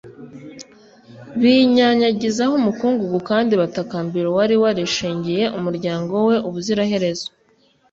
binyanyagizaho 1.39 2.53
umukungugu 2.61 3.17
kandi 3.29 3.53
batakambira 3.61 4.25
uwari 4.29 4.55
warishingiye 4.63 5.43
umuryango 5.57 6.13
we 6.27 6.35
ubuziraherezo 6.47 7.27